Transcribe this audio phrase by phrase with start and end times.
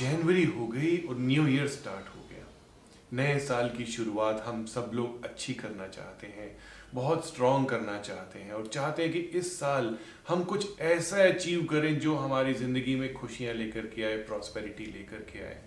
[0.00, 2.46] जनवरी हो गई और न्यू ईयर स्टार्ट हो गया।
[3.12, 6.50] नए साल की शुरुआत हम सब लोग अच्छी करना चाहते हैं,
[6.94, 9.96] बहुत स्ट्रॉन्ग करना चाहते हैं और चाहते हैं कि इस साल
[10.28, 15.26] हम कुछ ऐसा अचीव करें जो हमारी ज़िंदगी में खुशियाँ लेकर के आए प्रॉस्पेरिटी लेकर
[15.32, 15.58] के आए।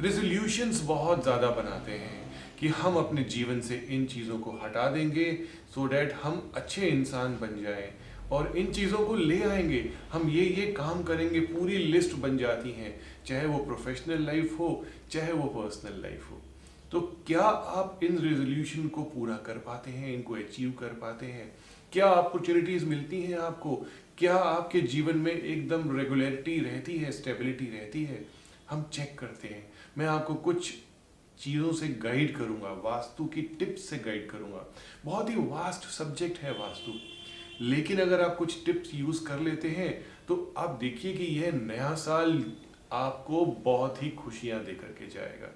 [0.00, 2.20] रेजोल्यूशंस बहुत ज़्यादा बनाते हैं
[2.60, 5.32] कि हम अपने जीवन से इन चीज़ों को हटा देंगे
[5.74, 7.90] सो so डैट हम अच्छे इंसान बन जाएँ।
[8.32, 12.70] और इन चीज़ों को ले आएँगे, हम ये ये काम करेंगे, पूरी लिस्ट बन जाती
[12.70, 16.42] हैं, चाहे वो प्रोफेशनल लाइफ हो, चाहे वो पर्सनल लाइफ हो।
[16.92, 21.52] तो क्या आप इन रेजोल्यूशन को पूरा कर पाते हैं, इनको अचीव कर पाते हैं?
[21.92, 23.86] क्या अपॉर्चुनिटीज़ मिलती हैं आपको?
[24.18, 28.26] क्या आपके जीवन में एकदम रेगुलरिटी रहती है स्टेबिलिटी रहती है?
[28.70, 30.74] हम चेक करते हैं। मैं आपको कुछ
[31.38, 36.52] चीज़ों से गाइड करूँगा, वास्तु की टिप्स से गाइड करूँगा। बहुत ही वास्ट सब्जेक्ट है
[36.52, 36.92] वास्तु।
[37.60, 39.92] लेकिन अगर आप कुछ टिप्स यूज़ कर लेते हैं
[40.28, 42.44] तो आप देखिए कि यह नया साल
[42.92, 45.48] आपको बहुत ही खुशियाँ देकर के जाएगा।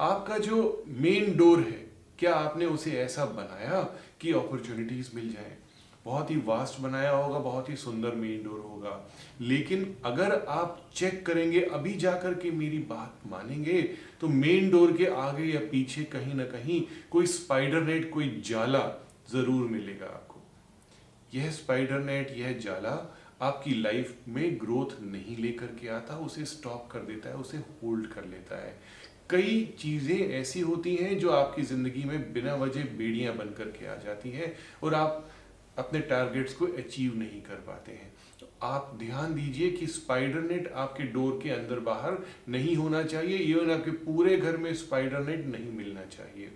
[0.00, 1.84] आपका जो मेन डोर है,
[2.18, 3.82] क्या आपने उसे ऐसा बनाया
[4.20, 5.56] कि अपॉर्चुनिटीज़ मिल जाए?
[6.04, 8.98] बहुत ही वास्ट बनाया होगा, बहुत ही सुंदर मेन डोर होगा।
[9.40, 13.82] लेकिन अगर आप चेक करेंगे, अभी जाकर के मेरी बात मानेंगे
[14.20, 18.84] तो मेन डोर के आगे या पीछे कहीं ना कहीं कोई स्पाइडर नेट कोई जाला
[19.32, 20.33] ज़रूर मिलेगा आपको।
[21.34, 22.96] यह स्पाइडर नेट यह जाला
[23.42, 28.06] आपकी लाइफ में ग्रोथ नहीं लेकर के आता, उसे स्टॉप कर देता है, उसे होल्ड
[28.08, 28.76] कर लेता है।
[29.30, 33.94] कई चीज़ें ऐसी होती हैं जो आपकी ज़िंदगी में बिना वजह बेड़ियाँ बन करके आ
[33.96, 34.52] जाती हैं
[34.82, 35.24] और आप
[35.78, 40.70] अपने टारगेट्स को अचीव नहीं कर पाते हैं। तो आप ध्यान दीजिए कि स्पाइडर नेट
[40.72, 42.18] आपके डोर के अंदर बाहर
[42.48, 46.52] नहीं होना चाहिए इवन आपके पूरे घर में स्पाइडर नेट नहीं मिलना चाहिए।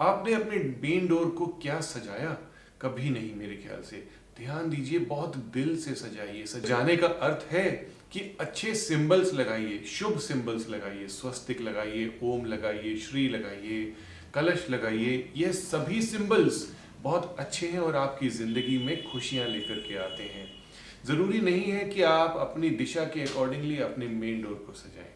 [0.00, 2.36] आपने अपने मेन डोर को क्या सजाया?
[2.82, 3.96] कभी नहीं मेरे ख्याल से।
[4.38, 7.70] ध्यान दीजिए, बहुत दिल से सजाइए। सजाने का अर्थ है
[8.12, 13.84] कि अच्छे सिंबल्स लगाइए, शुभ सिंबल्स लगाइए, स्वस्तिक लगाइए, ओम लगाइए, श्री लगाइए,
[14.34, 16.66] कलश लगाइए। ये सभी सिंबल्स
[17.02, 20.48] बहुत अच्छे हैं और आपकी ज़िंदगी में खुशियाँ लेकर के आते हैं।
[21.06, 25.12] ज़रूरी नहीं है कि आप अपनी दिशा के अकॉर्डिंगली अपने मेन डोर को सजाएँ।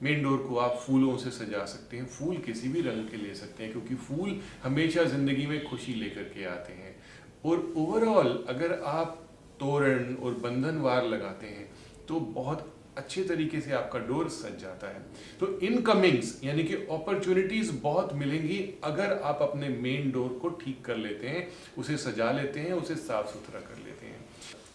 [0.00, 3.34] मेन डोर को आप फूलों से सजा सकते हैं, फूल किसी भी रंग के ले
[3.34, 6.96] सकते हैं, क्योंकि फूल हमेशा ज़िंदगी में खुशी लेकर के आते हैं।
[7.44, 9.22] और ओवरऑल अगर आप
[9.60, 11.70] तोरण और बंधनवार लगाते हैं
[12.08, 15.00] तो बहुत अच्छे तरीके से आपका डोर सज जाता है।
[15.40, 20.96] तो इनकमिंग्स यानी कि अपॉर्चुनिटीज़ बहुत मिलेंगी अगर आप अपने मेन डोर को ठीक कर
[20.96, 21.46] लेते हैं,
[21.78, 24.24] उसे सजा लेते हैं, उसे साफ़ सुथरा कर लेते हैं।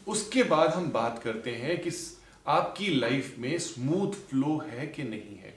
[0.08, 1.92] उसके बाद हम बात करते हैं कि
[2.46, 5.54] आपकी लाइफ में स्मूथ फ्लो है कि नहीं है?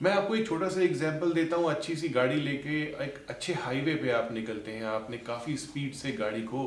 [0.00, 3.94] मैं आपको एक छोटा सा एग्ज़ाम्पल देता हूँ। अच्छी सी गाड़ी लेके एक अच्छे हाईवे
[3.94, 6.64] पे आप निकलते हैं। आपने काफ़ी स्पीड से गाड़ी को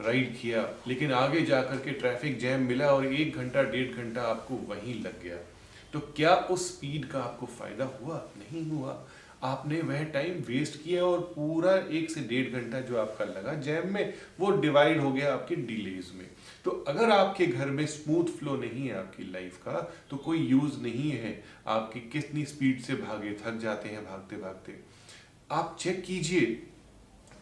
[0.00, 4.54] राइड किया, लेकिन आगे जाकर के ट्रैफ़िक जैम मिला और एक घंटा, डेढ़ घंटा आपको
[4.68, 5.36] वहीं लग गया।
[5.92, 8.16] तो क्या उस स्पीड का आपको फ़ायदा हुआ?
[8.38, 8.92] नहीं हुआ।
[9.44, 13.92] आपने वह टाइम वेस्ट किया और पूरा एक से डेढ़ घंटा जो आपका लगा, जैम
[13.94, 16.26] में वो डिवाइड हो गया आपके डिलेज में।
[16.64, 20.80] तो अगर आपके घर में स्मूथ फ्लो नहीं है आपकी लाइफ का तो कोई यूज़
[20.82, 24.78] नहीं है आपकी कितनी स्पीड से भागे, थक जाते हैं भागते भागते।
[25.50, 26.46] आप चेक कीजिए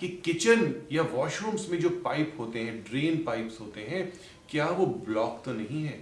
[0.01, 4.13] कि किचन या वॉशरूम्स में जो पाइप होते हैं ड्रेन पाइप्स होते हैं,
[4.51, 5.99] क्या वो ब्लॉक तो नहीं है?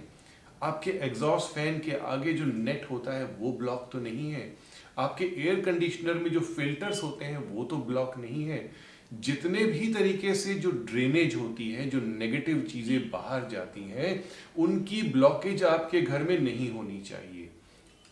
[0.63, 4.51] आपके एग्जॉस्ट फ़ैन के आगे जो नेट होता है, वो ब्लॉक तो नहीं है?
[4.97, 8.71] आपके एयर कंडीशनर में जो फिल्टर्स होते हैं, वो तो ब्लॉक नहीं है।
[9.13, 14.23] जितने भी तरीके से जो ड्रेनेज होती है, जो नेगेटिव चीज़ें बाहर जाती हैं,
[14.57, 17.49] उनकी ब्लॉकेज आपके घर में नहीं होनी चाहिए।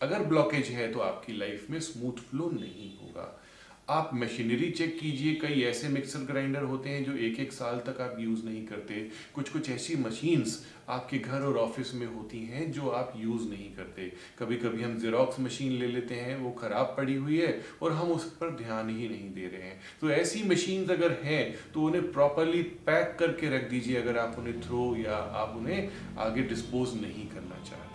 [0.02, 3.42] अगर ब्लॉकेज है तो आपकी लाइफ में स्मूथ फ्लो नहीं होगा।
[3.90, 8.00] आप मशीनरी चेक कीजिए, कई ऐसे मिक्सर ग्राइंडर होते हैं जो एक एक साल तक
[8.00, 8.94] आप यूज़ नहीं करते।
[9.34, 10.58] कुछ कुछ ऐसी मशीन्स
[10.88, 14.96] आपके घर और ऑफ़िस में होती हैं जो आप यूज़ नहीं करते। कभी कभी हम
[14.98, 18.88] जेरोक्स मशीन ले लेते हैं, वो ख़राब पड़ी हुई है और हम उस पर ध्यान
[18.90, 21.44] ही नहीं दे रहे हैं। तो ऐसी मशीन्स अगर हैं
[21.74, 25.88] तो उन्हें प्रॉपरली पैक करके रख दीजिए अगर आप उन्हें थ्रो या आप उन्हें
[26.20, 27.89] आगे डिस्पोज नहीं करना चाहते।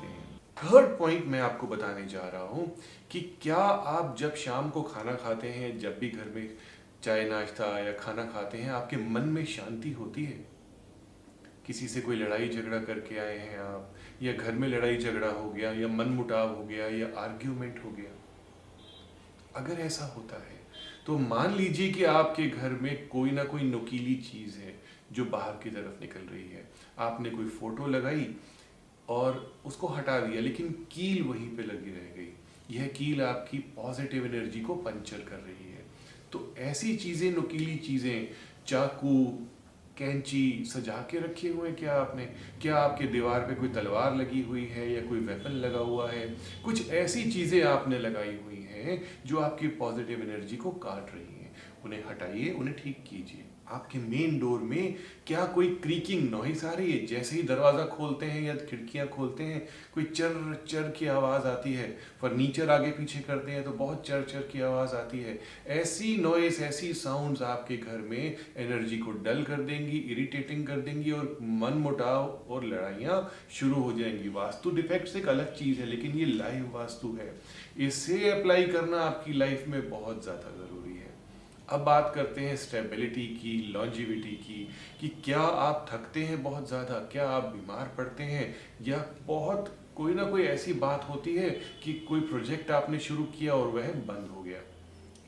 [0.58, 2.66] थर्ड पॉइंट मैं आपको बताने जा रहा हूँ
[3.12, 6.58] कि क्या आप जब शाम को खाना खाते हैं, जब भी घर में
[7.04, 10.46] चाय नाश्ता या खाना खाते हैं, आपके मन में शांति होती है?
[11.66, 15.50] किसी से कोई लड़ाई झगड़ा करके आए हैं आप, या घर में लड़ाई झगड़ा हो
[15.50, 18.12] गया, या मन मुटाव हो गया, या आर्ग्यूमेंट हो गया?
[19.56, 20.64] अगर ऐसा होता है
[21.06, 24.74] तो मान लीजिए कि आपके घर में कोई ना कोई नुकीली चीज़ है
[25.12, 26.64] जो बाहर की तरफ़ निकल रही है।
[27.00, 28.36] आपने कोई फ़ोटो लगाई
[29.10, 32.32] और उसको हटा दिया, लेकिन कील वहीं पे लगी रह गई।
[32.72, 35.84] यह कील आपकी पॉजिटिव एनर्जी को पंचर कर रही है।
[36.32, 38.28] तो ऐसी चीज़ें, नुकीली चीज़ें,
[38.68, 39.40] चाकू,
[39.98, 42.26] कैंची सजा के रखे हुए हैं क्या आपने?
[42.62, 46.28] क्या आपके दीवार पे कोई तलवार लगी हुई है या कोई वेपन लगा हुआ है?
[46.66, 51.35] कुछ ऐसी चीज़ें आपने लगाई हुई हैं जो आपकी पॉजिटिव एनर्जी को काट रही हैं।
[51.86, 54.96] उन्हें हटाइए, उन्हें ठीक कीजिए। आपके मेन डोर में
[55.28, 57.06] क्या कोई क्रीकिंग नॉइस आ रही है?
[57.06, 59.62] जैसे ही दरवाज़ा खोलते हैं या खिड़कियाँ खोलते हैं,
[59.94, 61.88] कोई चर चर की आवाज़ आती है।
[62.22, 65.40] फर्नीचर आगे पीछे करते हैं तो बहुत चर चर की आवाज़ आती है।
[65.76, 71.12] ऐसी नॉइस ऐसी साउंड्स आपके घर में एनर्जी को डल कर देंगी इरिटेटिंग कर देंगी
[71.12, 73.20] और मन मुटाव और लड़ाइयाँ
[73.52, 77.34] शुरू हो जाएँगी। वास्तु डिफेक्ट्स एक अलग चीज़ है, लेकिन ये लाइव वास्तु है।
[77.88, 80.85] इसे अप्लाई करना आपकी लाइफ में बहुत ज़्यादा ज़रूरी
[81.70, 84.68] अब बात करते हैं स्टेबिलिटी की लॉन्जिविटी की,
[85.02, 87.00] कि क्या आप थकते हैं बहुत ज़्यादा?
[87.12, 88.56] क्या आप बीमार पड़ते हैं?
[88.82, 91.50] या बहुत कोई ना कोई ऐसी बात होती है
[91.84, 94.60] कि कोई प्रोजेक्ट आपने शुरू किया और वह बंद हो गया?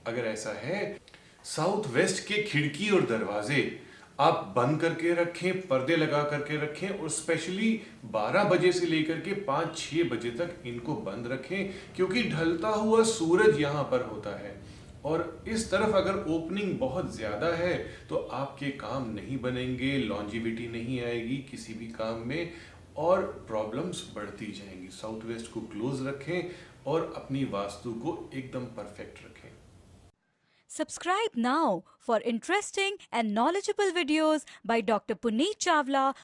[0.07, 0.99] अगर ऐसा है
[1.45, 3.79] साउथ वेस्ट के खिड़की और दरवाजे
[4.19, 7.81] आप बंद करके रखें, पर्दे लगा करके रखें और स्पेशली
[8.13, 13.59] 12 बजे से लेकर के 5-6 बजे तक इनको बंद रखें, क्योंकि ढलता हुआ सूरज
[13.61, 14.55] यहाँ पर होता है।
[15.07, 17.75] और इस तरफ़ अगर ओपनिंग बहुत ज़्यादा है
[18.09, 22.53] तो आपके काम नहीं बनेंगे लॉन्जिविटी नहीं आएगी किसी भी काम में
[22.97, 26.49] और प्रॉब्लम्स बढ़ती जाएँगी साउथ वेस्ट को क्लोज रखें
[26.91, 29.55] और अपनी वास्तु को एकदम परफेक्ट रखें
[30.69, 35.15] Subscribe now for interesting and knowledgeable videos by Dr.
[35.15, 36.13] Puneet Chawla